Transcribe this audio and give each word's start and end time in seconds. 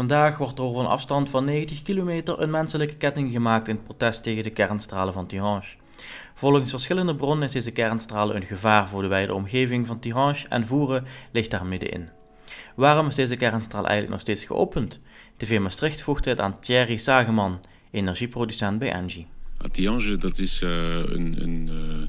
Vandaag 0.00 0.38
wordt 0.38 0.58
er 0.58 0.64
over 0.64 0.80
een 0.80 0.86
afstand 0.86 1.28
van 1.28 1.44
90 1.44 1.82
kilometer 1.82 2.40
een 2.40 2.50
menselijke 2.50 2.94
ketting 2.96 3.32
gemaakt 3.32 3.68
in 3.68 3.82
protest 3.82 4.22
tegen 4.22 4.42
de 4.42 4.50
kernstralen 4.50 5.12
van 5.12 5.26
Tihange. 5.26 5.64
Volgens 6.34 6.70
verschillende 6.70 7.14
bronnen 7.14 7.46
is 7.46 7.52
deze 7.52 7.70
kernstralen 7.70 8.36
een 8.36 8.46
gevaar 8.46 8.88
voor 8.88 9.02
de 9.02 9.08
wijde 9.08 9.34
omgeving 9.34 9.86
van 9.86 9.98
Tihange 9.98 10.46
en 10.48 10.66
Voeren 10.66 11.04
ligt 11.32 11.50
daar 11.50 11.66
middenin. 11.66 12.08
Waarom 12.76 13.06
is 13.06 13.14
deze 13.14 13.36
kernstraal 13.36 13.82
eigenlijk 13.82 14.12
nog 14.12 14.20
steeds 14.20 14.44
geopend? 14.44 15.00
TV 15.36 15.58
Maastricht 15.58 16.02
voegt 16.02 16.24
het 16.24 16.40
aan 16.40 16.60
Thierry 16.60 16.96
Sageman, 16.96 17.60
energieproducent 17.90 18.78
bij 18.78 18.92
Engie. 18.92 19.26
Tihange 19.70 20.16
dat 20.16 20.38
is 20.38 20.62
uh, 20.62 20.70
een, 20.96 21.42
een, 21.42 21.70
uh, 21.72 21.99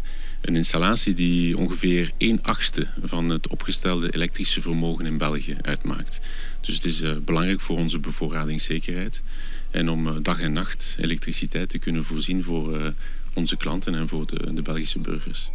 een, 0.52 0.58
installatie 0.58 1.14
die 1.14 1.58
ongeveer 1.58 2.12
1 2.18 2.42
achtste 2.42 2.88
van 3.04 3.30
het 3.30 3.48
opgestelde 3.48 4.14
elektrische 4.14 4.62
vermogen 4.62 5.06
in 5.06 5.18
België 5.18 5.58
uitmaakt. 5.62 6.20
Dus 6.62 6.76
het 6.76 6.86
is 6.86 7.02
uh, 7.02 7.18
belangrijk 7.26 7.60
voor 7.60 7.78
onze 7.78 8.00
bevoorradingszekerheid 8.00 9.22
en 9.72 9.90
om 9.90 10.24
dag 10.24 10.40
en 10.40 10.54
nacht 10.54 10.96
elektriciteit 11.00 11.70
te 11.70 11.80
kunnen 11.80 12.04
voorzien 12.04 12.44
voor 12.44 12.94
onze 13.34 13.58
klanten 13.58 13.96
en 13.96 14.08
voor 14.08 14.28
de, 14.28 14.54
de 14.54 14.62
Belgische 14.62 15.00
burgers. 15.00 15.52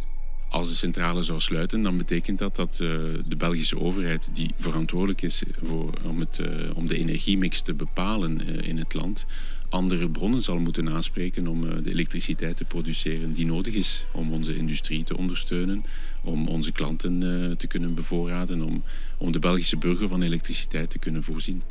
Als 0.49 0.69
de 0.69 0.75
centrale 0.75 1.21
zou 1.21 1.39
sluiten, 1.39 1.81
dan 1.81 1.97
betekent 1.97 2.39
dat 2.39 2.55
dat 2.55 2.79
uh, 2.81 2.89
de 3.27 3.35
Belgische 3.37 3.79
overheid, 3.79 4.35
die 4.35 4.53
verantwoordelijk 4.57 5.21
is 5.21 5.43
voor, 5.63 5.93
om, 6.05 6.19
het, 6.19 6.39
uh, 6.39 6.47
om 6.73 6.87
de 6.87 6.97
energiemix 6.97 7.61
te 7.61 7.73
bepalen 7.73 8.49
uh, 8.49 8.67
in 8.67 8.77
het 8.77 8.93
land, 8.93 9.25
andere 9.69 10.09
bronnen 10.09 10.41
zal 10.41 10.59
moeten 10.59 10.89
aanspreken 10.89 11.47
om 11.47 11.83
de 11.83 11.89
elektriciteit 11.89 12.57
te 12.57 12.65
produceren 12.65 13.33
die 13.33 13.45
nodig 13.45 13.73
is 13.73 14.05
om 14.11 14.33
onze 14.33 14.57
industrie 14.57 15.03
te 15.03 15.17
ondersteunen, 15.17 15.85
om 16.23 16.47
onze 16.47 16.71
klanten 16.71 17.19
te 17.57 17.67
kunnen 17.67 17.93
bevoorraden, 17.93 18.61
om, 18.61 18.83
om 19.17 19.31
de 19.31 19.39
Belgische 19.39 19.77
burger 19.77 20.07
van 20.07 20.21
elektriciteit 20.21 20.89
te 20.89 20.99
kunnen 20.99 21.23
voorzien. 21.23 21.61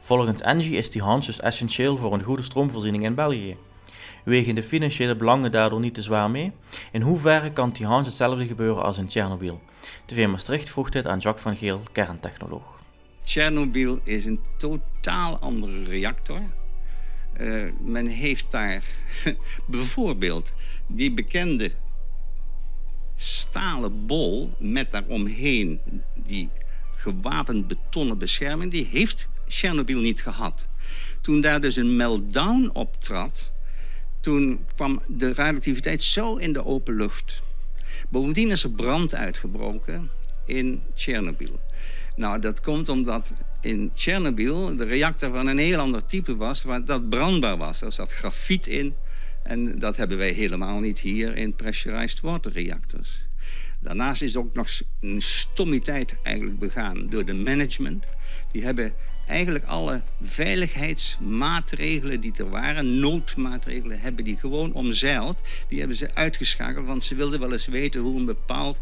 Volgens 0.00 0.40
Engie 0.40 0.76
is 0.76 0.90
die 0.90 1.02
Hans 1.02 1.26
dus 1.26 1.40
essentieel 1.40 1.96
voor 1.96 2.12
een 2.12 2.22
goede 2.22 2.42
stroomvoorziening 2.42 3.04
in 3.04 3.14
België. 3.14 3.56
Wegen 4.24 4.54
de 4.54 4.62
financiële 4.62 5.16
belangen 5.16 5.52
daardoor 5.52 5.80
niet 5.80 5.94
te 5.94 6.02
zwaar 6.02 6.30
mee? 6.30 6.52
In 6.92 7.02
hoeverre 7.02 7.52
kan 7.52 7.72
Tihans 7.72 8.06
hetzelfde 8.06 8.46
gebeuren 8.46 8.82
als 8.82 8.98
in 8.98 9.06
Tsjernobyl? 9.06 9.60
TV 10.06 10.28
Maastricht 10.28 10.70
vroeg 10.70 10.90
dit 10.90 11.06
aan 11.06 11.18
Jacques 11.18 11.42
van 11.42 11.56
Geel, 11.56 11.80
kerntechnoloog. 11.92 12.80
Tsjernobyl 13.22 14.00
is 14.04 14.24
een 14.24 14.40
totaal 14.56 15.38
andere 15.38 15.84
reactor. 15.84 16.40
Uh, 17.40 17.70
men 17.80 18.06
heeft 18.06 18.50
daar 18.50 18.84
bijvoorbeeld 19.66 20.52
die 20.86 21.12
bekende 21.12 21.70
stalen 23.16 24.06
bol 24.06 24.50
met 24.58 24.90
daaromheen 24.90 25.80
die 26.14 26.48
gewapend 26.94 27.66
betonnen 27.68 28.18
bescherming, 28.18 28.70
die 28.70 28.88
heeft 28.90 29.28
Tsjernobyl 29.48 30.00
niet 30.00 30.22
gehad. 30.22 30.68
Toen 31.20 31.40
daar 31.40 31.60
dus 31.60 31.76
een 31.76 31.96
meltdown 31.96 32.70
optrad, 32.72 33.52
toen 34.20 34.66
kwam 34.74 35.02
de 35.06 35.34
radioactiviteit 35.34 36.02
zo 36.02 36.36
in 36.36 36.52
de 36.52 36.64
open 36.64 36.96
lucht. 36.96 37.42
Bovendien 38.08 38.50
is 38.50 38.64
er 38.64 38.70
brand 38.70 39.14
uitgebroken 39.14 40.10
in 40.44 40.82
Tsjernobyl. 40.94 41.60
Nou, 42.16 42.40
dat 42.40 42.60
komt 42.60 42.88
omdat 42.88 43.32
in 43.60 43.90
Tsjernobyl 43.94 44.76
de 44.76 44.84
reactor 44.84 45.30
van 45.30 45.46
een 45.46 45.58
heel 45.58 45.78
ander 45.78 46.06
type 46.06 46.36
was... 46.36 46.62
waar 46.62 46.84
dat 46.84 47.08
brandbaar 47.08 47.56
was. 47.56 47.82
Er 47.82 47.92
zat 47.92 48.12
grafiet 48.12 48.66
in. 48.66 48.94
En 49.42 49.78
dat 49.78 49.96
hebben 49.96 50.16
wij 50.16 50.30
helemaal 50.30 50.80
niet 50.80 51.00
hier 51.00 51.36
in 51.36 51.54
pressurized 51.54 52.20
water 52.20 52.52
reactors. 52.52 53.24
Daarnaast 53.80 54.22
is 54.22 54.36
ook 54.36 54.54
nog 54.54 54.68
een 55.00 55.22
stommiteit 55.22 56.14
eigenlijk 56.22 56.58
begaan 56.58 57.06
door 57.08 57.24
de 57.24 57.34
management. 57.34 58.04
Die 58.52 58.64
hebben 58.64 58.92
eigenlijk 59.30 59.64
alle 59.64 60.02
veiligheidsmaatregelen 60.22 62.20
die 62.20 62.32
er 62.36 62.50
waren, 62.50 62.98
noodmaatregelen, 62.98 64.00
hebben 64.00 64.24
die 64.24 64.36
gewoon 64.36 64.72
omzeild. 64.72 65.40
Die 65.68 65.78
hebben 65.78 65.96
ze 65.96 66.14
uitgeschakeld, 66.14 66.86
want 66.86 67.04
ze 67.04 67.14
wilden 67.14 67.40
wel 67.40 67.52
eens 67.52 67.66
weten 67.66 68.00
hoe 68.00 68.16
een 68.16 68.24
bepaald 68.24 68.78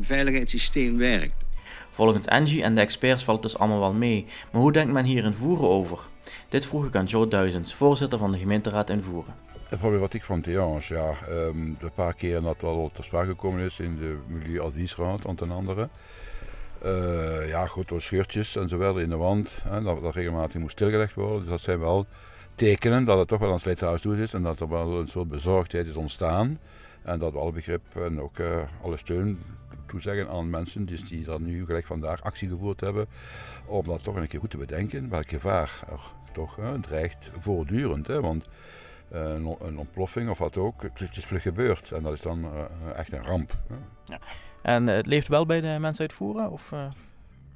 veiligheidssysteem 0.00 0.96
werkt. 0.96 1.44
Volgens 1.90 2.26
Angie 2.26 2.62
en 2.62 2.74
de 2.74 2.80
experts 2.80 3.24
valt 3.24 3.42
het 3.42 3.52
dus 3.52 3.60
allemaal 3.60 3.80
wel 3.80 3.92
mee. 3.92 4.26
Maar 4.52 4.60
hoe 4.60 4.72
denkt 4.72 4.92
men 4.92 5.04
hier 5.04 5.24
in 5.24 5.34
Voeren 5.34 5.68
over? 5.68 5.98
Dit 6.48 6.66
vroeg 6.66 6.86
ik 6.86 6.96
aan 6.96 7.04
Joe 7.04 7.28
Duizends, 7.28 7.74
voorzitter 7.74 8.18
van 8.18 8.32
de 8.32 8.38
gemeenteraad 8.38 8.90
in 8.90 9.02
Voeren. 9.02 9.34
De 9.68 9.76
problematiek 9.76 10.24
van 10.24 10.40
Theange, 10.40 10.80
ja, 10.88 11.14
um, 11.30 11.76
de 11.80 11.90
paar 11.94 12.14
keer 12.14 12.40
dat 12.40 12.60
wel 12.60 12.90
ter 12.92 13.04
sprake 13.04 13.28
gekomen 13.28 13.64
is 13.64 13.80
in 13.80 13.96
de 13.96 14.18
Milieuadviesraad, 14.26 15.24
onder 15.24 15.52
andere. 15.52 15.88
Uh, 16.84 17.48
ja, 17.48 17.66
goed, 17.66 17.88
door 17.88 18.02
scheurtjes 18.02 18.56
en 18.56 18.68
zo 18.68 18.78
verder 18.78 19.02
in 19.02 19.08
de 19.08 19.16
wand, 19.16 19.62
hè, 19.68 19.82
dat, 19.82 20.02
dat 20.02 20.14
regelmatig 20.14 20.60
moest 20.60 20.72
stilgelegd 20.72 21.14
worden. 21.14 21.40
Dus 21.40 21.48
dat 21.48 21.60
zijn 21.60 21.80
wel 21.80 22.06
tekenen 22.54 23.04
dat 23.04 23.18
het 23.18 23.28
toch 23.28 23.38
wel 23.38 23.52
aan 23.52 23.58
slijtage 23.58 24.00
toe 24.00 24.16
is 24.16 24.34
en 24.34 24.42
dat 24.42 24.60
er 24.60 24.68
wel 24.68 25.00
een 25.00 25.08
soort 25.08 25.28
bezorgdheid 25.28 25.86
is 25.86 25.96
ontstaan. 25.96 26.58
En 27.02 27.18
dat 27.18 27.32
we 27.32 27.38
alle 27.38 27.52
begrip 27.52 27.82
en 27.94 28.20
ook 28.20 28.38
uh, 28.38 28.62
alle 28.82 28.96
steun 28.96 29.42
toezeggen 29.86 30.28
aan 30.28 30.50
mensen 30.50 30.86
dus 30.86 31.08
die 31.08 31.24
daar 31.24 31.40
nu 31.40 31.64
gelijk 31.64 31.86
vandaag 31.86 32.22
actie 32.22 32.48
gevoerd 32.48 32.80
hebben. 32.80 33.06
Om 33.66 33.86
dat 33.86 34.02
toch 34.02 34.16
een 34.16 34.28
keer 34.28 34.40
goed 34.40 34.50
te 34.50 34.56
bedenken, 34.56 35.08
welk 35.08 35.28
gevaar 35.28 35.80
er 35.90 36.00
toch 36.32 36.56
hè, 36.56 36.80
dreigt 36.80 37.30
voortdurend. 37.38 38.06
Hè, 38.06 38.20
want 38.20 38.48
uh, 39.12 39.34
een, 39.60 39.78
ontploffing 39.78 40.30
of 40.30 40.38
wat 40.38 40.56
ook, 40.56 40.82
het, 40.82 40.98
het 40.98 41.16
is 41.16 41.24
vlug 41.24 41.42
gebeurd 41.42 41.92
en 41.92 42.02
dat 42.02 42.12
is 42.12 42.20
dan 42.20 42.50
echt 42.96 43.12
een 43.12 43.24
ramp. 43.24 43.56
Ja. 44.04 44.18
En 44.62 44.86
het 44.86 45.06
leeft 45.06 45.28
wel 45.28 45.46
bij 45.46 45.60
de 45.60 45.76
mensen 45.80 46.00
uitvoeren? 46.00 46.50
Of, 46.50 46.70
uh... 46.70 46.84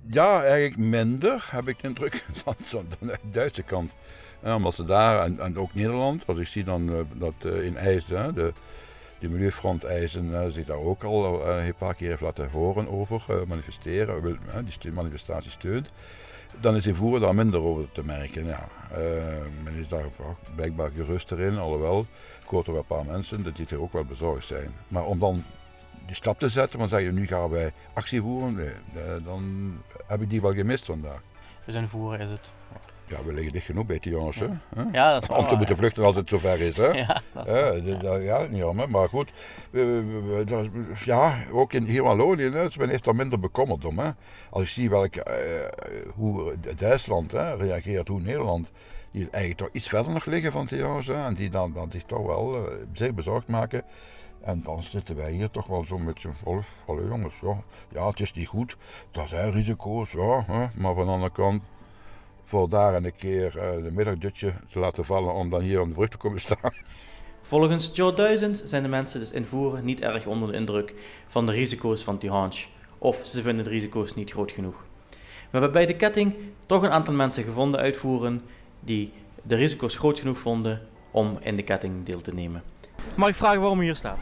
Ja, 0.06 0.42
eigenlijk 0.42 0.76
minder, 0.76 1.48
heb 1.50 1.68
ik 1.68 1.80
de 1.80 1.88
indruk, 1.88 2.24
dan 2.70 2.86
de 2.98 3.16
Duitse 3.22 3.62
kant. 3.62 3.92
Ja, 4.42 4.54
omdat 4.54 4.74
ze 4.74 4.84
daar, 4.84 5.24
en, 5.38 5.58
ook 5.58 5.74
Nederland, 5.74 6.26
als 6.26 6.38
ik 6.38 6.46
zie 6.46 6.64
dan 6.64 6.88
uh, 6.88 7.00
dat 7.12 7.34
uh, 7.46 7.64
in 7.64 7.76
IJsden, 7.76 8.34
de, 8.34 8.52
de 9.18 9.28
Milieufront 9.28 9.84
IJsden 9.84 10.52
zich 10.52 10.66
daar 10.66 10.76
ook 10.76 11.02
al 11.02 11.48
een 11.48 11.74
paar 11.74 11.94
keer 11.94 12.08
heeft 12.08 12.20
laten 12.20 12.50
horen 12.50 12.88
over, 12.88 13.46
manifesteren, 13.46 14.38
die 14.78 14.92
manifestatie 14.92 15.50
steunt. 15.50 15.90
Dan 16.60 16.76
is 16.76 16.86
in 16.86 16.94
voeren 16.94 17.20
daar 17.20 17.34
minder 17.34 17.60
over 17.60 17.92
te 17.92 18.04
merken. 18.04 18.46
Ja. 18.46 18.68
men 19.64 19.74
is 19.74 19.88
daar 19.88 20.04
blijkbaar 20.54 20.90
geruster 20.96 21.40
in, 21.40 21.58
alhoewel, 21.58 22.06
ik 22.42 22.48
hoor 22.48 22.64
toch 22.64 22.74
wel 22.74 22.84
een 22.88 22.96
paar 23.04 23.12
mensen 23.12 23.42
dat 23.42 23.56
die 23.56 23.66
er 23.68 23.80
ook 23.80 23.92
wel 23.92 24.04
bezorgd 24.04 24.46
zijn. 24.46 24.74
Maar 24.88 25.04
om 25.04 25.18
dan 25.18 25.44
die 26.06 26.14
stap 26.14 26.38
te 26.38 26.48
zetten, 26.48 26.78
want 26.78 26.90
zeg 26.90 27.00
je 27.00 27.12
nu 27.12 27.26
gaan 27.26 27.50
wij 27.50 27.72
actie 27.92 28.20
voeren, 28.20 28.54
nee, 28.54 29.22
dan 29.22 29.72
heb 30.06 30.20
ik 30.20 30.30
die 30.30 30.42
wel 30.42 30.52
gemist 30.52 30.84
vandaag. 30.84 31.20
Dus 31.64 31.74
in 31.74 31.88
voeren 31.88 32.20
is 32.20 32.30
het. 32.30 32.52
Ja, 33.06 33.24
we 33.24 33.32
liggen 33.32 33.52
dicht 33.52 33.66
genoeg 33.66 33.86
bij 33.86 33.98
die 33.98 34.12
jongens. 34.12 34.40
Hè? 34.40 34.46
Ja, 34.92 35.12
dat 35.12 35.22
is 35.22 35.28
wel 35.28 35.38
Om 35.38 35.48
te 35.48 35.56
moeten 35.56 35.76
vluchten 35.76 36.04
als 36.04 36.16
het 36.16 36.28
zover 36.28 36.60
is. 36.60 36.76
Hè? 36.76 36.92
Ja, 37.04 37.22
dat 37.32 37.46
is 37.84 38.00
ja. 38.00 38.14
ja, 38.16 38.46
niet 38.46 38.58
jammer. 38.58 38.90
Maar 38.90 39.08
goed, 39.08 39.32
ja, 41.04 41.36
ook 41.52 41.72
in, 41.72 41.84
hier 41.84 41.96
in 41.96 42.02
Wallonië, 42.02 42.48
men 42.78 42.88
heeft 42.88 43.04
daar 43.04 43.14
minder 43.14 43.40
bekommerd 43.40 43.84
om. 43.84 43.98
Hè? 43.98 44.10
Als 44.50 44.74
je 44.74 44.80
ziet 44.80 44.90
welke, 44.90 45.26
uh, 45.28 46.12
hoe 46.14 46.54
Duitsland 46.76 47.32
hè, 47.32 47.56
reageert, 47.56 48.08
hoe 48.08 48.20
Nederland, 48.20 48.70
die 49.10 49.28
eigenlijk 49.30 49.56
toch 49.56 49.68
iets 49.72 49.88
verder 49.88 50.12
nog 50.12 50.24
liggen 50.24 50.52
van 50.52 50.66
die 50.66 50.78
jongens. 50.78 51.06
Hè, 51.06 51.24
en 51.24 51.34
die 51.34 51.50
dan, 51.50 51.72
dan 51.72 51.90
zich 51.90 52.02
toch 52.02 52.26
wel 52.26 52.54
uh, 52.54 52.72
zeer 52.92 53.14
bezorgd 53.14 53.48
maken. 53.48 53.84
En 54.44 54.60
dan 54.62 54.82
zitten 54.82 55.16
wij 55.16 55.32
hier 55.32 55.50
toch 55.50 55.66
wel 55.66 55.84
zo 55.84 55.98
met 55.98 56.20
z'n 56.20 56.32
vol. 56.42 56.60
Hallo 56.86 57.06
jongens, 57.06 57.34
ja, 57.42 57.62
ja, 57.92 58.08
het 58.08 58.20
is 58.20 58.32
niet 58.32 58.48
goed. 58.48 58.76
Dat 59.10 59.28
zijn 59.28 59.52
risico's, 59.52 60.12
ja. 60.12 60.44
Hè, 60.46 60.66
maar 60.74 60.94
van 60.94 61.06
de 61.06 61.12
andere 61.12 61.32
kant, 61.32 61.62
voor 62.42 62.68
daar 62.68 62.94
een 62.94 63.16
keer 63.16 63.56
uh, 63.56 63.84
de 63.84 63.90
middagdutje 63.92 64.54
te 64.70 64.78
laten 64.78 65.04
vallen 65.04 65.34
om 65.34 65.50
dan 65.50 65.60
hier 65.60 65.80
aan 65.80 65.88
de 65.88 65.94
brug 65.94 66.08
te 66.08 66.16
komen 66.16 66.40
staan. 66.40 66.72
Volgens 67.42 67.90
Joe 67.94 68.14
Duizend 68.14 68.62
zijn 68.64 68.82
de 68.82 68.88
mensen 68.88 69.20
dus 69.20 69.30
in 69.30 69.46
Voeren 69.46 69.84
niet 69.84 70.00
erg 70.00 70.26
onder 70.26 70.48
de 70.48 70.56
indruk 70.56 70.94
van 71.26 71.46
de 71.46 71.52
risico's 71.52 72.02
van 72.02 72.18
Tihange. 72.18 72.66
Of 72.98 73.16
ze 73.26 73.42
vinden 73.42 73.64
de 73.64 73.70
risico's 73.70 74.14
niet 74.14 74.30
groot 74.30 74.52
genoeg. 74.52 74.86
We 75.10 75.50
hebben 75.50 75.72
bij 75.72 75.86
de 75.86 75.96
ketting 75.96 76.34
toch 76.66 76.82
een 76.82 76.90
aantal 76.90 77.14
mensen 77.14 77.44
gevonden 77.44 77.80
uitvoeren 77.80 78.42
die 78.80 79.12
de 79.42 79.54
risico's 79.54 79.96
groot 79.96 80.18
genoeg 80.18 80.38
vonden 80.38 80.86
om 81.10 81.38
in 81.40 81.56
de 81.56 81.62
ketting 81.62 82.04
deel 82.04 82.20
te 82.20 82.34
nemen. 82.34 82.73
Mag 83.14 83.28
ik 83.28 83.34
vragen 83.34 83.60
waarom 83.60 83.80
u 83.80 83.82
hier 83.82 83.96
staat? 83.96 84.18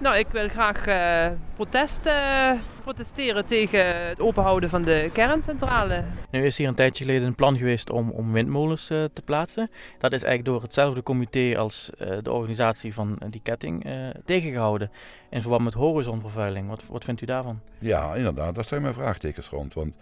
Nou, 0.00 0.16
ik 0.16 0.26
wil 0.30 0.48
graag 0.48 0.86
uh, 0.86 1.26
protest, 1.54 2.06
uh, 2.06 2.52
protesteren 2.80 3.46
tegen 3.46 4.06
het 4.08 4.20
openhouden 4.20 4.70
van 4.70 4.82
de 4.82 5.10
kerncentrale. 5.12 6.04
Nu 6.30 6.44
is 6.44 6.58
hier 6.58 6.68
een 6.68 6.74
tijdje 6.74 7.04
geleden 7.04 7.26
een 7.26 7.34
plan 7.34 7.56
geweest 7.56 7.90
om, 7.90 8.10
om 8.10 8.32
windmolens 8.32 8.90
uh, 8.90 9.04
te 9.12 9.22
plaatsen. 9.22 9.70
Dat 9.98 10.12
is 10.12 10.22
eigenlijk 10.22 10.44
door 10.44 10.62
hetzelfde 10.62 11.02
comité 11.02 11.58
als 11.58 11.90
de 12.22 12.32
organisatie 12.32 12.94
van 12.94 13.18
die 13.30 13.40
ketting 13.42 13.86
tegengehouden. 14.24 14.90
In 15.30 15.40
verband 15.40 15.64
met 15.64 15.74
horizonvervuiling. 15.74 16.68
Wat, 16.68 16.82
wat 16.88 17.04
vindt 17.04 17.20
u 17.20 17.26
daarvan? 17.26 17.60
Ja, 17.78 18.14
inderdaad. 18.14 18.54
Daar 18.54 18.64
zijn 18.64 18.82
mijn 18.82 18.94
vraagtekens 18.94 19.48
rond. 19.48 19.74
Want 19.74 19.94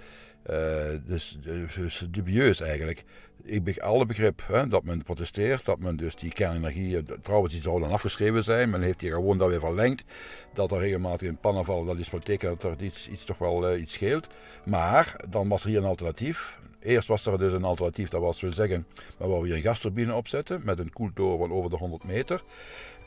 dus, 1.07 1.39
dus 1.75 2.07
dubieus 2.11 2.61
eigenlijk. 2.61 3.05
Ik 3.45 3.67
heb 3.67 3.79
alle 3.79 4.07
begrip 4.07 4.43
hè, 4.47 4.67
dat 4.67 4.85
men 4.85 5.03
protesteert, 5.03 5.65
dat 5.65 5.79
men 5.79 5.97
dus 5.97 6.17
die 6.17 6.33
kernenergie, 6.33 7.03
trouwens 7.23 7.53
die 7.53 7.63
zou 7.63 7.81
dan 7.81 7.93
afgeschreven 7.93 8.45
zijn, 8.45 8.71
men 8.71 8.83
heeft 8.83 9.01
die 9.01 9.11
gewoon 9.11 9.39
dan 9.39 9.49
weer 9.49 9.61
verlengd, 9.61 10.05
dat 10.53 10.71
er 10.71 10.79
regelmatig 10.79 11.29
in 11.29 11.37
pannen 11.37 11.65
vallen, 11.65 11.87
dat 11.87 11.99
is 11.99 12.11
wel 12.11 12.21
teken 12.21 12.49
dat 12.49 12.65
er 12.65 12.85
iets, 12.85 13.09
iets 13.09 13.25
toch 13.25 13.39
wel 13.39 13.77
iets 13.77 13.93
scheelt. 13.93 14.27
Maar 14.65 15.21
dan 15.29 15.49
was 15.49 15.63
er 15.63 15.69
hier 15.69 15.79
een 15.79 15.85
alternatief, 15.85 16.59
Eerst 16.87 17.09
was 17.09 17.27
er 17.27 17.39
dus 17.39 17.53
een 17.53 17.65
alternatief, 17.65 18.09
dat 18.09 18.21
was 18.21 18.41
wil 18.41 18.53
zeggen, 18.53 18.87
waar 19.17 19.41
we 19.41 19.47
hier 19.47 19.57
een 19.57 19.63
gasturbine 19.63 20.15
opzetten 20.15 20.61
met 20.65 20.79
een 20.79 20.93
koeltoren 20.93 21.39
van 21.39 21.53
over 21.53 21.71
de 21.71 21.77
100 21.77 22.05
meter. 22.05 22.43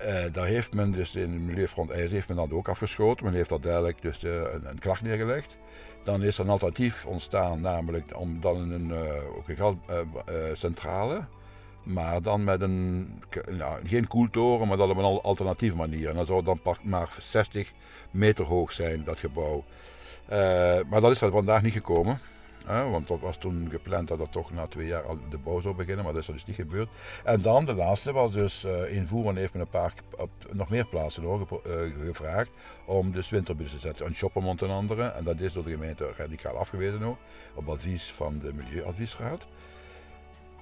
Uh, 0.01 0.23
daar 0.31 0.45
heeft 0.45 0.73
men 0.73 0.91
dus 0.91 1.15
in 1.15 1.45
Milieufront 1.45 1.89
IJs 1.89 2.11
heeft 2.11 2.27
men 2.27 2.37
dat 2.37 2.51
ook 2.51 2.67
afgeschoten. 2.67 3.25
Men 3.25 3.33
heeft 3.33 3.49
dat 3.49 3.61
duidelijk 3.61 4.01
dus 4.01 4.23
eh, 4.23 4.31
een, 4.35 4.69
een, 4.69 4.79
klacht 4.79 5.01
neergelegd. 5.01 5.57
Dan 6.03 6.23
is 6.23 6.37
er 6.37 6.45
een 6.45 6.51
alternatief 6.51 7.05
ontstaan, 7.05 7.61
namelijk 7.61 8.17
om 8.17 8.39
dan 8.39 8.71
een, 8.71 8.89
uh, 8.89 9.37
ook 9.37 9.49
een 9.49 9.57
gascentrale. 9.57 11.25
maar 11.83 12.21
dan 12.21 12.43
met 12.43 12.61
een, 12.61 13.09
nou, 13.49 13.87
geen 13.87 14.07
koeltoren, 14.07 14.67
maar 14.67 14.77
dat 14.77 14.89
op 14.89 14.97
een 14.97 15.21
alternatieve 15.21 15.75
manier. 15.75 16.09
En 16.09 16.15
dan 16.15 16.25
zou 16.25 16.43
dan 16.43 16.59
maar 16.81 17.15
60 17.19 17.71
meter 18.11 18.45
hoog 18.45 18.71
zijn, 18.71 19.03
dat 19.03 19.19
gebouw. 19.19 19.63
maar 20.89 21.01
dat 21.01 21.11
is 21.11 21.21
er 21.21 21.31
vandaag 21.31 21.61
niet 21.61 21.73
gekomen 21.73 22.19
want 22.65 23.07
dat 23.07 23.19
was 23.19 23.37
toen 23.37 23.67
gepland 23.69 24.07
dat 24.07 24.17
dat 24.17 24.31
toch 24.31 24.51
na 24.51 24.67
twee 24.67 24.87
jaar 24.87 25.03
al 25.03 25.17
de 25.29 25.37
bouw 25.37 25.59
zou 25.59 25.75
beginnen, 25.75 26.03
maar 26.03 26.13
dat 26.13 26.21
is 26.21 26.27
dus 26.27 26.45
niet 26.45 26.55
gebeurd. 26.55 26.89
En 27.23 27.41
dan 27.41 27.65
de 27.65 27.73
laatste 27.73 28.11
was 28.11 28.31
dus 28.31 28.65
uh, 28.65 28.95
invoeren 28.95 29.35
heeft 29.35 29.53
men 29.53 29.61
een 29.61 29.67
paar, 29.67 29.93
op 30.17 30.29
nog 30.51 30.69
meer 30.69 30.85
plaatsen 30.85 31.23
hoor, 31.23 31.61
uh, 31.67 32.05
gevraagd 32.05 32.49
om 32.85 33.11
dus 33.11 33.29
windturbines 33.29 33.71
te 33.71 33.79
zetten. 33.79 34.05
Een 34.05 34.15
Shoppermond 34.15 34.61
en 34.61 34.69
andere. 34.69 35.03
En 35.03 35.23
dat 35.23 35.39
is 35.39 35.53
door 35.53 35.63
de 35.63 35.71
gemeente 35.71 36.11
radicaal 36.17 36.57
afgewezen 36.57 37.03
ook, 37.03 37.17
op 37.55 37.69
advies 37.69 38.11
van 38.11 38.39
de 38.39 38.53
Milieuadviesraad. 38.53 39.47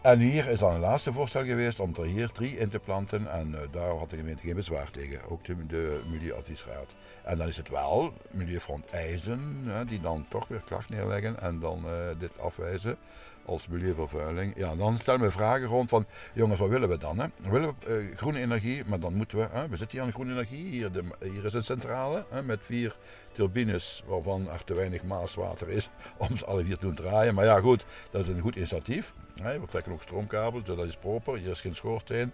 En 0.07 0.19
hier 0.19 0.47
is 0.47 0.59
dan 0.59 0.73
een 0.73 0.79
laatste 0.79 1.13
voorstel 1.13 1.43
geweest 1.43 1.79
om 1.79 1.93
er 1.95 2.05
hier 2.05 2.31
drie 2.31 2.57
in 2.57 2.69
te 2.69 2.79
planten. 2.79 3.31
En 3.31 3.49
uh, 3.49 3.59
daar 3.71 3.89
had 3.89 4.09
de 4.09 4.15
gemeente 4.15 4.41
geen 4.41 4.55
bezwaar 4.55 4.91
tegen, 4.91 5.19
ook 5.29 5.45
de, 5.45 5.65
de 5.65 6.01
Milieuadviesraad. 6.09 6.95
En 7.23 7.37
dan 7.37 7.47
is 7.47 7.57
het 7.57 7.69
wel 7.69 8.13
Milieufront 8.31 8.91
hè, 8.91 9.85
die 9.85 9.99
dan 9.99 10.25
toch 10.29 10.47
weer 10.47 10.61
klacht 10.65 10.89
neerleggen 10.89 11.39
en 11.41 11.59
dan 11.59 11.83
uh, 11.85 11.91
dit 12.19 12.39
afwijzen 12.39 12.97
als 13.45 13.67
milieuvervuiling. 13.67 14.53
Ja, 14.55 14.75
dan 14.75 14.97
stellen 14.97 15.21
we 15.21 15.31
vragen 15.31 15.67
rond 15.67 15.89
van, 15.89 16.05
jongens, 16.33 16.59
wat 16.59 16.69
willen 16.69 16.89
we 16.89 16.97
dan? 16.97 17.19
Hè? 17.19 17.27
We 17.35 17.49
willen 17.49 17.75
uh, 17.87 18.15
groene 18.15 18.39
energie, 18.39 18.83
maar 18.85 18.99
dan 18.99 19.13
moeten 19.13 19.37
we, 19.37 19.67
we 19.69 19.77
zitten 19.77 19.97
hier 19.97 20.07
aan 20.07 20.13
groene 20.13 20.31
energie, 20.31 20.65
hier, 20.65 20.91
de, 20.91 21.03
hier 21.19 21.45
is 21.45 21.53
een 21.53 21.63
centrale 21.63 22.25
met 22.43 22.59
vier 22.61 22.95
turbines, 23.37 24.03
waarvan 24.07 24.49
er 24.49 24.63
te 24.63 24.73
weinig 24.73 25.03
maaswater 25.03 25.69
is 25.69 25.89
om 26.29 26.37
ze 26.37 26.45
alle 26.45 26.63
vier 26.63 26.77
te 26.77 26.85
doen 26.85 26.95
draaien. 26.95 27.33
Maar 27.33 27.45
ja, 27.45 27.59
goed, 27.59 27.85
dat 28.11 28.21
is 28.21 28.27
een 28.27 28.41
goed 28.41 28.55
initiatief. 28.55 29.13
Hè. 29.41 29.59
We 29.59 29.67
trekken 29.67 29.91
ook 29.91 30.01
stroomkabels, 30.01 30.63
dus 30.63 30.75
dat 30.75 30.85
is 30.85 30.97
proper, 30.97 31.37
hier 31.37 31.49
is 31.49 31.61
geen 31.61 31.75
schoorsteen. 31.75 32.31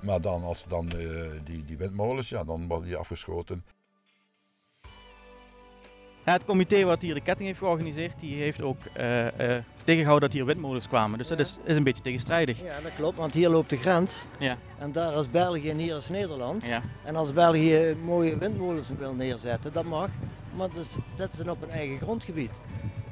Maar 0.00 0.20
dan, 0.20 0.44
als 0.44 0.64
dan 0.68 0.92
uh, 0.96 1.30
die, 1.44 1.64
die 1.64 1.76
windmolens, 1.76 2.28
ja, 2.28 2.44
dan 2.44 2.66
worden 2.66 2.86
die 2.86 2.96
afgeschoten 2.96 3.64
het 6.32 6.44
comité 6.44 6.84
wat 6.84 7.02
hier 7.02 7.14
de 7.14 7.20
ketting 7.20 7.48
heeft 7.48 7.58
georganiseerd, 7.58 8.20
die 8.20 8.34
heeft 8.42 8.62
ook 8.62 8.78
uh, 8.98 9.24
uh, 9.24 9.30
tegengehouden 9.84 10.28
dat 10.28 10.38
hier 10.38 10.46
windmolens 10.46 10.88
kwamen. 10.88 11.18
Dus 11.18 11.28
dat 11.28 11.38
is, 11.38 11.58
is 11.64 11.76
een 11.76 11.82
beetje 11.82 12.02
tegenstrijdig. 12.02 12.62
Ja, 12.62 12.80
dat 12.82 12.94
klopt, 12.96 13.16
want 13.16 13.34
hier 13.34 13.48
loopt 13.48 13.70
de 13.70 13.76
grens. 13.76 14.26
Ja. 14.38 14.56
En 14.78 14.92
daar 14.92 15.18
is 15.18 15.30
België 15.30 15.70
en 15.70 15.76
hier 15.76 15.96
is 15.96 16.08
Nederland. 16.08 16.64
Ja. 16.64 16.82
En 17.04 17.16
als 17.16 17.32
België 17.32 17.96
mooie 18.04 18.38
windmolens 18.38 18.90
wil 18.98 19.14
neerzetten, 19.14 19.72
dat 19.72 19.84
mag. 19.84 20.08
Maar 20.56 20.68
dus, 20.74 20.96
dat 21.16 21.32
is 21.32 21.48
op 21.48 21.62
een 21.62 21.70
eigen 21.70 21.98
grondgebied. 21.98 22.50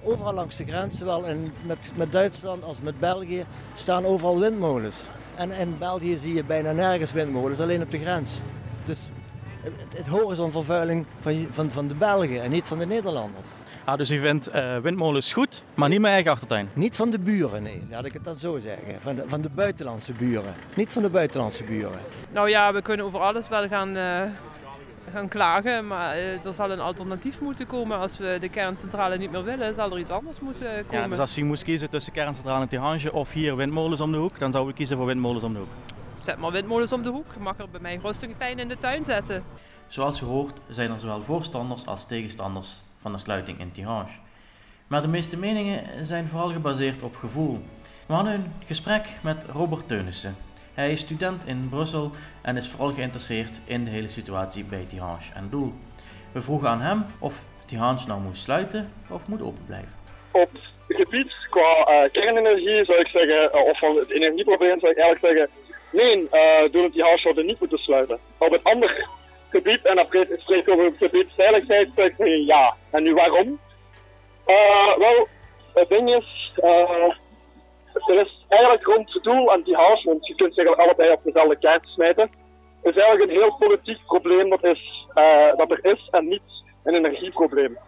Overal 0.03 0.33
langs 0.33 0.57
de 0.57 0.65
grens, 0.65 0.99
zowel 0.99 1.25
in, 1.25 1.53
met, 1.63 1.93
met 1.97 2.13
Duitsland 2.13 2.65
als 2.65 2.81
met 2.81 3.01
België, 3.01 3.45
staan 3.75 4.05
overal 4.05 4.41
windmolens. 4.41 5.05
En 5.35 5.51
in 5.51 5.79
België 5.79 6.19
zie 6.19 6.35
je 6.35 6.45
bijna 6.45 6.73
nergens 6.73 7.13
windmolens, 7.13 7.61
alleen 7.61 7.83
op 7.83 7.91
de 7.91 7.99
grens. 7.99 8.41
Dus 8.85 9.01
het, 9.61 9.97
het 9.97 10.07
horizonvervuiling 10.07 11.07
van, 11.21 11.47
van, 11.51 11.71
van 11.71 11.89
de 11.89 11.95
Belgen 11.95 12.43
en 12.43 12.51
niet 12.51 12.67
van 12.67 12.79
de 12.79 12.87
Nederlanders. 12.87 13.49
Ah, 13.85 13.97
dus 13.97 14.11
u 14.11 14.19
vindt 14.19 14.55
uh, 14.55 14.77
windmolens 14.79 15.33
goed, 15.33 15.65
maar 15.75 15.89
niet 15.89 16.01
mijn 16.01 16.13
eigen 16.13 16.33
achtertuin? 16.33 16.69
Niet 16.73 16.97
van 16.97 17.11
de 17.11 17.19
buren, 17.19 17.63
nee. 17.63 17.83
Laat 17.91 18.05
ik 18.05 18.13
het 18.13 18.25
dan 18.25 18.37
zo 18.37 18.59
zeggen. 18.59 19.01
Van 19.01 19.15
de, 19.15 19.23
van 19.27 19.41
de 19.41 19.49
buitenlandse 19.49 20.13
buren. 20.13 20.55
Niet 20.77 20.93
van 20.93 21.03
de 21.03 21.09
buitenlandse 21.09 21.65
buren. 21.65 21.99
Nou 22.33 22.49
ja, 22.49 22.73
we 22.73 22.83
kunnen 22.83 23.07
over 23.07 23.21
alles 23.21 23.49
wel 23.49 23.69
gaan, 23.69 23.97
uh, 23.97 24.23
gaan 25.13 25.29
klagen. 25.29 25.87
Maar 25.87 26.17
uh, 26.17 26.45
er 26.45 26.55
zal 26.55 26.71
een 26.71 26.81
alternatief 26.81 27.41
moeten 27.41 27.67
komen. 27.67 27.99
Als 27.99 28.19
we 28.19 28.37
de 28.41 28.49
kerncentrale 28.49 29.17
niet 29.17 29.31
meer 29.31 29.45
willen, 29.45 29.75
zal 29.75 29.93
er 29.93 29.99
iets 29.99 30.11
anders 30.11 30.41
moeten 30.41 30.87
komen. 30.87 31.03
Ja, 31.03 31.09
dus 31.09 31.19
als 31.19 31.39
u 31.39 31.45
moest 31.45 31.63
kiezen 31.63 31.91
tussen 31.91 32.13
kerncentrale 32.13 32.63
in 32.63 32.69
Tihange 32.69 33.13
of 33.13 33.33
hier 33.33 33.57
windmolens 33.57 34.01
om 34.01 34.13
de 34.13 34.19
hoek, 34.19 34.39
dan 34.39 34.53
zou 34.53 34.69
u 34.69 34.73
kiezen 34.73 34.97
voor 34.97 35.07
windmolens 35.07 35.45
om 35.45 35.53
de 35.53 35.59
hoek? 35.59 35.69
Zet 36.19 36.39
maar 36.39 36.51
windmolens 36.51 36.93
om 36.93 37.03
de 37.03 37.09
hoek. 37.09 37.27
Ik 37.35 37.41
mag 37.41 37.59
er 37.59 37.71
bij 37.71 37.81
mij 37.81 37.99
rustig 38.03 38.29
een 38.29 38.37
pijn 38.37 38.59
in 38.59 38.69
de 38.69 38.79
tuin 38.79 39.05
zetten. 39.05 39.45
Zoals 39.89 40.19
je 40.19 40.25
hoort 40.25 40.61
zijn 40.69 40.91
er 40.91 41.01
zowel 41.01 41.23
voorstanders 41.23 41.87
als 41.87 42.07
tegenstanders 42.07 42.83
van 43.01 43.13
de 43.13 43.19
sluiting 43.19 43.61
in 43.61 43.73
Tihange. 43.73 44.09
Maar 44.87 45.03
de 45.03 45.09
meeste 45.09 45.37
meningen 45.37 46.07
zijn 46.07 46.27
vooral 46.27 46.53
gebaseerd 46.53 47.03
op 47.03 47.17
gevoel. 47.17 47.63
We 48.07 48.15
hadden 48.15 48.33
een 48.33 48.53
gesprek 48.65 49.09
met 49.21 49.45
Robert 49.53 49.89
Teunissen. 49.89 50.37
Hij 50.75 50.91
is 50.91 51.01
student 51.01 51.47
in 51.47 51.69
Brussel 51.71 52.11
en 52.43 52.57
is 52.57 52.69
vooral 52.69 52.93
geïnteresseerd 52.93 53.61
in 53.65 53.85
de 53.85 53.91
hele 53.91 54.09
situatie 54.09 54.65
bij 54.65 54.85
Tihange 54.89 55.33
en 55.35 55.49
Doel. 55.51 55.73
We 56.33 56.43
vroegen 56.43 56.69
aan 56.69 56.81
hem 56.81 57.07
of 57.19 57.47
Tihange 57.67 58.07
nou 58.07 58.21
moet 58.21 58.39
sluiten 58.39 58.93
of 59.09 59.27
moet 59.29 59.43
open 59.43 59.65
blijven. 59.67 59.93
Op 60.31 60.51
het 60.53 60.97
gebied 60.97 61.33
qua 61.51 61.89
uh, 61.89 62.11
kernenergie 62.13 62.85
zou 62.85 62.99
ik 62.99 63.07
zeggen, 63.07 63.51
uh, 63.55 63.65
of 63.65 63.79
van 63.79 63.97
het 63.97 64.11
energieprobleem 64.11 64.81
zou 64.81 64.93
ik 64.93 64.99
eigenlijk 64.99 65.37
zeggen, 65.37 65.55
nee, 65.93 66.29
uh, 66.33 66.73
Doel 66.73 66.85
en 66.85 66.91
Tihange 66.91 67.19
zouden 67.19 67.47
niet 67.47 67.61
moeten 67.61 67.79
sluiten. 67.79 68.19
Op 68.39 68.53
het 68.53 68.65
andere 68.65 69.07
gebied, 69.51 69.85
en 69.85 69.97
dan 69.97 70.07
spreek 70.39 70.69
over 70.69 70.85
het 70.85 70.97
gebied 70.97 71.29
veiligheid, 71.37 71.89
zeg 71.97 72.19
ik 72.19 72.47
ja. 72.47 72.75
En 72.91 73.03
nu 73.03 73.15
waarom? 73.15 73.59
Wel, 74.99 75.29
het 75.75 75.89
ding 75.89 76.15
is, 76.15 76.53
er 78.07 78.21
is 78.21 78.44
eigenlijk 78.55 78.85
rond 78.85 79.13
het 79.13 79.23
doel 79.23 79.51
anti-house, 79.51 80.09
want 80.09 80.27
je 80.27 80.35
kunt 80.35 80.55
zeggen 80.55 80.77
allebei 80.77 81.13
op 81.13 81.21
dezelfde 81.25 81.59
kaart 81.59 81.87
smijten, 81.87 82.31
is 82.83 82.97
eigenlijk 82.97 83.31
een 83.31 83.39
heel 83.41 83.57
politiek 83.59 83.99
probleem 84.07 84.51
dat, 84.51 84.65
is, 84.65 85.07
uh, 85.15 85.57
dat 85.57 85.71
er 85.71 85.85
is 85.85 86.09
en 86.11 86.29
niet 86.29 86.43
een 86.85 86.95
energieprobleem. 86.95 87.79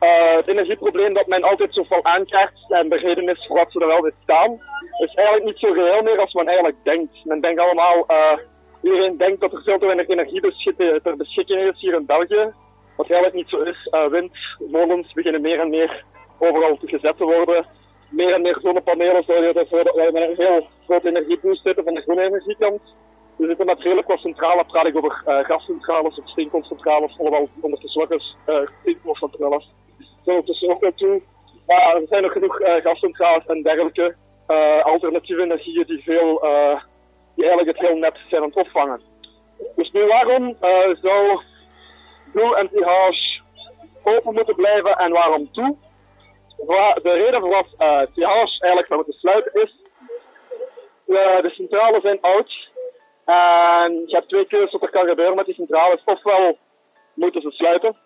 Uh, 0.00 0.36
het 0.36 0.48
energieprobleem 0.48 1.14
dat 1.14 1.26
men 1.26 1.42
altijd 1.42 1.74
zo 1.74 1.82
veel 1.82 2.04
aankaart 2.04 2.58
en 2.68 2.88
de 2.88 2.96
reden 2.96 3.28
is 3.28 3.46
voor 3.46 3.56
wat 3.56 3.72
ze 3.72 3.80
er 3.80 3.86
wel 3.86 4.06
in 4.06 4.12
staan, 4.22 4.52
is 4.98 5.14
eigenlijk 5.14 5.46
niet 5.46 5.58
zo 5.58 5.72
reëel 5.72 6.02
meer 6.02 6.18
als 6.18 6.32
men 6.32 6.46
eigenlijk 6.46 6.76
denkt. 6.82 7.24
Men 7.24 7.40
denkt 7.40 7.60
allemaal, 7.60 8.04
uh, 8.10 8.38
iedereen 8.82 9.16
denkt 9.16 9.40
dat 9.40 9.52
er 9.52 9.62
veel 9.62 9.78
te 9.78 9.86
weinig 9.86 10.08
energie 10.08 10.40
ter 11.02 11.16
beschikking 11.16 11.60
is 11.72 11.80
hier 11.80 11.94
in 11.94 12.06
België. 12.06 12.52
Wat 12.96 13.10
eigenlijk 13.10 13.34
niet 13.34 13.48
zo 13.48 13.60
is. 13.62 13.90
Windmolens 14.10 15.12
beginnen 15.12 15.40
meer 15.40 15.60
en 15.60 15.70
meer 15.70 16.04
overal 16.38 16.76
te 16.76 16.86
gezet 16.86 17.16
te 17.16 17.24
worden. 17.24 17.66
Meer 18.14 18.32
en 18.32 18.42
meer 18.42 18.58
zonnepanelen 18.62 19.24
dat 19.54 19.70
met 19.70 20.14
een 20.14 20.34
heel 20.36 20.68
grote 20.84 21.08
energieboost 21.08 21.62
zitten 21.62 21.84
van 21.84 21.94
de 21.94 22.00
groene 22.00 22.22
energiekant. 22.22 22.80
We 23.36 23.46
zitten 23.46 23.66
met 23.66 23.80
redelijk 23.80 24.08
wat 24.08 24.18
centrales, 24.18 24.66
praat 24.66 24.86
ik 24.86 24.96
over 24.96 25.22
uh, 25.26 25.38
gascentrales 25.38 26.18
of 26.18 26.28
steenkoolcentrales, 26.28 27.18
allemaal 27.18 27.48
ondertussen 27.60 28.02
ook 28.02 28.10
eens 28.10 28.36
uh, 28.46 28.56
steenkoolcentrales. 28.80 29.72
Zo 30.24 30.42
tussen 30.42 30.70
ook. 30.70 31.22
Maar 31.66 31.96
er 31.96 32.06
zijn 32.08 32.22
nog 32.22 32.32
genoeg 32.32 32.60
uh, 32.60 32.74
gascentrales 32.74 33.46
en 33.46 33.62
dergelijke 33.62 34.14
alternatieve 34.82 35.42
energieën 35.42 35.84
die 35.86 36.02
veel 36.02 36.40
die 37.34 37.46
eigenlijk 37.46 37.78
het 37.78 37.88
heel 37.88 37.98
net 37.98 38.18
zijn 38.28 38.42
aan 38.42 38.48
het 38.48 38.56
opvangen. 38.56 39.00
Dus 39.76 39.90
nu 39.90 40.06
waarom 40.06 40.56
zou 41.02 41.40
Blue 42.32 42.56
en 42.56 42.68
TH 42.68 42.88
open 44.02 44.34
moeten 44.34 44.54
blijven 44.54 44.96
en 44.96 45.12
waarom 45.12 45.52
toe? 45.52 45.76
De 46.56 47.12
reden 47.12 47.40
voor 47.40 47.50
uh, 47.50 48.00
TH 48.00 48.60
eigenlijk 48.60 48.86
zou 48.86 48.94
moeten 48.94 49.18
sluiten 49.18 49.62
is, 49.62 49.74
uh, 51.06 51.40
de 51.42 51.50
centrales 51.50 52.02
zijn 52.02 52.20
oud 52.20 52.70
en 53.24 53.92
je 54.06 54.14
hebt 54.14 54.28
twee 54.28 54.46
keuzes 54.46 54.72
wat 54.72 54.82
er 54.82 54.90
kan 54.90 55.06
gebeuren 55.06 55.36
met 55.36 55.46
die 55.46 55.54
centrales. 55.54 56.02
Ofwel 56.04 56.58
moeten 57.14 57.40
ze 57.40 57.50
sluiten, 57.50 57.96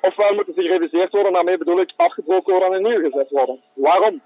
ofwel 0.00 0.34
moeten 0.34 0.54
ze 0.54 0.62
gereviseerd 0.62 1.12
worden, 1.12 1.32
daarmee 1.32 1.58
bedoel 1.58 1.80
ik 1.80 1.92
afgebroken 1.96 2.52
worden 2.52 2.72
en 2.72 2.82
nieuw 2.82 3.10
gezet 3.10 3.30
worden. 3.30 3.62
Waarom? 3.74 4.22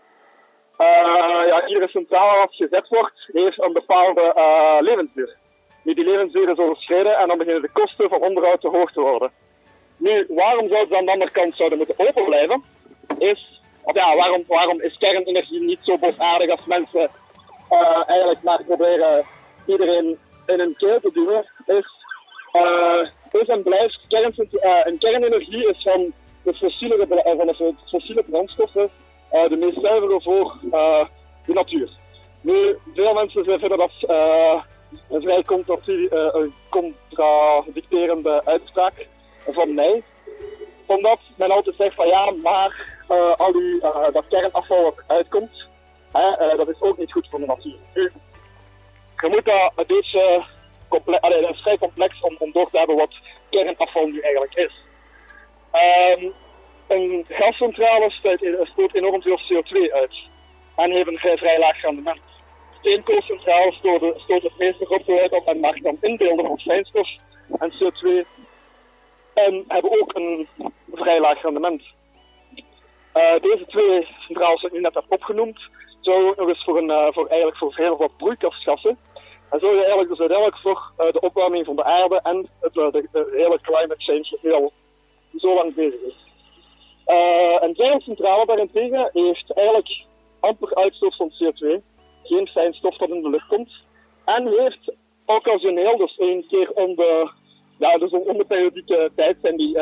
Uh, 0.79 1.47
ja, 1.47 1.67
iedere 1.67 1.89
centrale 1.89 2.41
als 2.41 2.57
gezet 2.57 2.89
wordt, 2.89 3.29
heeft 3.33 3.63
een 3.63 3.73
bepaalde 3.73 4.35
levensduur. 4.81 5.37
Nu, 5.83 5.95
die 5.95 6.05
levensduur 6.05 6.51
is 6.51 6.59
overschreden 6.59 7.19
en 7.19 7.29
dan 7.29 7.39
beginnen 7.39 7.63
de 7.63 7.71
kosten 7.73 8.09
van 8.09 8.21
onderhoud 8.21 8.61
te 8.61 8.69
hoog 8.69 8.93
te 8.93 9.01
worden. 9.01 9.31
Nu, 9.97 10.27
waarom 10.29 10.69
zouden 10.69 10.89
ze 10.89 10.97
aan 10.97 11.05
de 11.05 11.13
andere 11.13 11.31
kant 11.31 11.55
zouden 11.55 11.79
moeten 11.79 11.99
open 11.99 12.25
blijven? 12.25 12.65
Is, 13.19 13.61
of 13.83 13.95
ja, 13.95 14.17
waarom, 14.17 14.45
waarom 14.47 14.81
is 14.81 14.99
kernenergie 14.99 15.61
niet 15.61 15.81
zo 15.83 15.99
boosaardig 15.99 16.51
als 16.51 16.65
mensen 16.65 17.11
uh, 17.71 18.03
eigenlijk 18.07 18.43
maar 18.43 18.65
proberen 18.65 19.25
iedereen 19.67 20.19
in 20.47 20.61
een 20.61 20.75
keel 20.77 21.01
te 21.01 21.11
duwen? 21.13 21.45
Is, 21.67 21.87
uh, 22.53 23.41
is 23.41 23.49
en 23.49 23.63
blijft 23.63 24.07
kern, 24.09 24.35
uh, 24.39 24.81
een 24.85 24.99
kernenergie 24.99 25.69
is 25.69 25.83
van 25.83 26.13
de 26.43 26.55
fossiele, 26.55 27.07
van 27.23 27.47
de 27.47 27.75
fossiele 27.87 28.23
brandstoffen 28.23 28.91
de 29.31 29.57
meest 29.57 29.81
zuivere 29.81 30.21
voor 30.21 30.57
de 31.47 31.53
natuur. 31.53 31.91
Nu, 32.41 32.77
veel 32.95 33.15
mensen 33.15 33.45
vinden 33.45 33.79
dat 33.79 33.93
een 35.09 35.23
vrij 35.23 35.45
contradicterende 36.69 38.43
uitspraak 38.45 39.07
van 39.47 39.75
mij. 39.75 40.03
Omdat 40.87 41.19
men 41.37 41.51
altijd 41.51 41.77
zegt 41.77 41.95
van 41.95 42.07
ja, 42.07 42.31
maar 42.31 42.98
al 43.37 43.53
die, 43.53 43.81
dat 44.13 44.25
kernafval 44.29 44.83
wat 44.83 45.03
uitkomt, 45.07 45.67
dat 46.57 46.69
is 46.69 46.81
ook 46.81 46.99
niet 46.99 47.13
goed 47.13 47.29
voor 47.31 47.39
de 47.39 47.47
natuur. 47.47 48.13
Je 49.17 49.29
moet 49.29 49.45
dat 49.45 51.21
allee, 51.21 51.41
dat 51.41 51.55
is 51.55 51.61
vrij 51.61 51.79
complex 51.79 52.21
om, 52.21 52.53
door 52.53 52.71
te 52.71 52.79
hebben 52.79 52.97
wat 52.97 53.15
kernafval 53.51 54.07
nu 54.07 54.21
eigenlijk 54.21 54.55
is. 54.55 54.73
Um, 55.73 56.33
een 56.87 57.25
gascentrale 57.29 58.11
stoot 58.63 58.95
enorm 58.95 59.23
veel 59.23 59.39
CO2 59.39 59.93
uit 59.93 60.15
en 60.77 60.91
heeft 60.91 61.09
een 61.09 61.19
vrij, 61.19 61.59
laag 61.59 61.81
rendement. 61.81 62.21
Steenkoolcentrales 62.79 63.75
stoten, 63.75 64.21
stoten 64.21 64.49
het 64.49 64.59
meeste 64.59 64.85
rotzooi 64.85 65.21
uit 65.21 65.33
op 65.33 65.47
en 65.47 65.61
maken 65.61 65.83
dan 65.83 65.99
inbeelden 66.01 66.47
van 66.47 66.59
fijnstof 66.59 67.09
en 67.59 67.73
CO2 67.73 68.27
en 69.35 69.65
hebben 69.69 70.01
ook 70.01 70.15
een 70.15 70.49
vrij 70.93 71.21
laag 71.21 71.43
rendement. 71.43 71.83
Uh, 73.19 73.41
deze 73.41 73.67
twee 73.67 74.09
centrales 74.27 74.61
die 74.61 74.69
ik 74.69 74.75
nu 74.75 74.81
net 74.81 74.95
heb 74.95 75.05
opgenoemd, 75.09 75.59
zouden 76.01 76.35
nog 76.37 76.49
eens 76.49 76.65
voor, 76.65 76.79
een, 76.79 77.13
voor, 77.13 77.27
eigenlijk 77.27 77.59
voor 77.59 77.73
heel 77.75 77.97
wat 77.97 78.17
broeikasgassen. 78.17 78.99
En 79.51 79.61
zo 79.61 79.71
je 79.71 79.79
eigenlijk 79.79 80.09
dus 80.09 80.19
uiteindelijk 80.19 80.59
voor 80.59 80.93
uh, 80.99 81.13
de 81.13 81.21
opwarming 81.21 81.65
van 81.65 81.77
de 81.77 81.85
aarde 81.85 82.21
en 82.23 82.49
het, 82.61 82.75
de, 82.75 83.29
hele 83.33 83.61
climate 83.61 84.03
change 84.03 84.39
die 84.43 84.53
al 84.53 84.73
zo 85.37 85.55
lang 85.55 85.75
bezig 85.75 86.01
is. 86.01 86.27
Een 87.61 87.75
kerncentrale 87.75 88.47
daarentegen 88.47 89.11
heeft 89.13 89.53
eigenlijk 89.53 90.05
amper 90.41 90.75
uitstoot 90.75 91.17
van 91.17 91.33
CO2, 91.33 91.83
geen 92.23 92.49
fijn 92.49 92.75
stof 92.75 92.97
dat 92.97 93.09
in 93.09 93.23
de 93.23 93.31
lucht 93.31 93.47
komt, 93.47 93.73
en 94.25 94.47
heeft 94.47 94.93
occasioneel, 95.25 95.97
dus 95.97 96.17
één 96.17 96.47
keer 96.47 96.71
om 96.71 96.95
de, 96.95 97.31
dus 97.79 98.11
om 98.11 98.39
de 98.39 98.45
periodieke 98.49 99.11
tijd 99.15 99.37
zijn 99.43 99.57
die, 99.57 99.79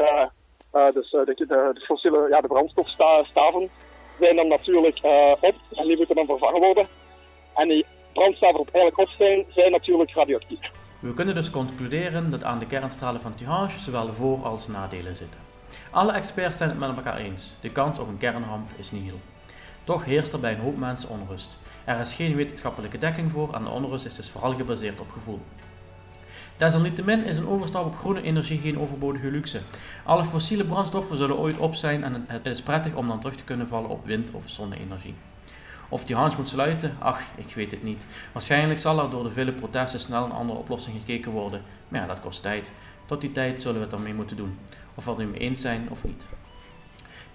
de, 1.25 1.35
de, 1.35 1.46
de, 1.46 1.80
fossiele, 1.80 2.28
ja, 2.28 2.40
de 2.40 2.46
brandstofstaven 2.46 3.70
zijn 4.18 4.37
dan 4.37 4.49
natuurlijk 4.49 4.99
op 5.40 5.54
en 5.70 5.87
die 5.87 5.96
moeten 5.96 6.14
dan 6.16 6.26
vervangen 6.26 6.61
worden. 6.61 6.88
En 7.54 7.68
die 7.68 7.87
brandstoffen 8.12 8.61
op 8.61 8.68
eigenlijk 8.73 8.99
op 8.99 9.16
zijn, 9.18 9.44
zijn 9.49 9.70
natuurlijk 9.70 10.11
radioactief. 10.14 10.70
We 10.99 11.14
kunnen 11.14 11.35
dus 11.35 11.50
concluderen 11.50 12.30
dat 12.30 12.44
aan 12.44 12.58
de 12.58 12.66
kernstralen 12.66 13.20
van 13.20 13.35
Tihange 13.35 13.78
zowel 13.78 14.12
voor- 14.12 14.44
als 14.44 14.68
nadelen 14.68 15.16
zitten. 15.16 15.40
Alle 15.90 16.12
experts 16.12 16.56
zijn 16.56 16.70
het 16.70 16.78
met 16.78 16.96
elkaar 16.96 17.16
eens. 17.16 17.56
De 17.61 17.73
kans 17.73 17.99
op 17.99 18.08
een 18.08 18.18
kernramp 18.18 18.68
is 18.76 18.90
nihil. 18.90 19.20
Toch 19.85 20.04
heerst 20.04 20.32
er 20.32 20.40
bij 20.40 20.52
een 20.52 20.61
hoop 20.61 20.76
mensen 20.76 21.08
onrust. 21.08 21.58
Er 21.85 22.00
is 22.00 22.14
geen 22.14 22.37
wetenschappelijke 22.37 22.99
dekking 22.99 23.30
voor 23.30 23.54
en 23.54 23.64
de 23.64 23.70
onrust 23.70 24.06
is 24.06 24.14
dus 24.14 24.30
vooral 24.30 24.54
gebaseerd 24.54 25.00
op 25.00 25.11
gevoel. 25.11 25.40
Desalniettemin 26.57 27.25
is 27.25 27.37
een 27.37 27.49
overstap 27.49 27.85
op 27.85 27.97
groene 27.97 28.23
energie 28.23 28.59
geen 28.59 28.79
overbodige 28.79 29.31
luxe. 29.31 29.61
Alle 30.05 30.25
fossiele 30.25 30.65
brandstoffen 30.65 31.17
zullen 31.17 31.39
ooit 31.39 31.59
op 31.59 31.75
zijn 31.75 32.05
en 32.05 32.25
het 32.27 32.47
is 32.47 32.63
prettig 32.63 32.95
om 32.95 33.09
dan 33.09 33.21
terug 33.21 33.37
te 33.37 33.45
kunnen 33.45 33.69
vallen 33.69 33.91
op 33.91 34.05
wind- 34.07 34.31
of 34.31 34.51
zonne-energie. 34.51 35.15
Of 35.89 36.05
die 36.05 36.17
Hans 36.17 36.37
moet 36.37 36.49
sluiten? 36.49 36.97
Ach, 36.99 37.21
ik 37.35 37.55
weet 37.55 37.71
het 37.71 37.83
niet. 37.83 38.07
Waarschijnlijk 38.33 38.79
zal 38.79 39.03
er 39.03 39.11
door 39.11 39.23
de 39.23 39.31
vele 39.31 39.53
protesten 39.53 40.01
snel 40.01 40.25
een 40.25 40.33
andere 40.33 40.59
oplossing 40.59 40.97
gekeken 40.99 41.33
worden. 41.33 41.63
Maar 41.89 42.01
ja, 42.01 42.07
dat 42.07 42.21
kost 42.21 42.43
tijd. 42.43 42.73
Tot 43.07 43.21
die 43.21 43.33
tijd 43.33 43.61
zullen 43.61 43.79
we 43.79 43.85
het 43.85 43.95
ermee 43.95 44.15
moeten 44.15 44.37
doen. 44.37 44.59
Of 44.95 45.05
we 45.05 45.11
het 45.11 45.21
er 45.21 45.27
mee 45.27 45.41
eens 45.41 45.61
zijn 45.61 45.89
of 45.91 46.05
niet. 46.05 46.27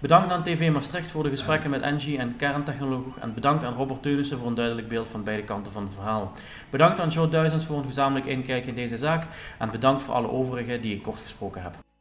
Bedankt 0.02 0.32
aan 0.32 0.42
TV 0.42 0.70
Maastricht 0.70 1.10
voor 1.10 1.22
de 1.22 1.30
gesprekken 1.30 1.70
met 1.70 1.82
Engie 1.82 2.18
en 2.18 2.36
kerntechnologie 2.36 3.12
en 3.20 3.34
bedankt 3.34 3.64
aan 3.64 3.74
Robert 3.74 4.02
Teunissen 4.02 4.38
voor 4.38 4.46
een 4.46 4.54
duidelijk 4.54 4.88
beeld 4.88 5.08
van 5.08 5.24
beide 5.24 5.44
kanten 5.44 5.72
van 5.72 5.82
het 5.82 5.94
verhaal. 5.94 6.32
Bedankt 6.70 7.00
aan 7.00 7.08
Joe 7.08 7.28
Duizends 7.28 7.66
voor 7.66 7.78
een 7.78 7.84
gezamenlijk 7.84 8.26
inkijk 8.26 8.66
in 8.66 8.74
deze 8.74 8.96
zaak 8.96 9.26
en 9.58 9.70
bedankt 9.70 10.02
voor 10.02 10.14
alle 10.14 10.30
overigen 10.30 10.80
die 10.80 10.94
ik 10.94 11.02
kort 11.02 11.20
gesproken 11.20 11.62
heb. 11.62 11.82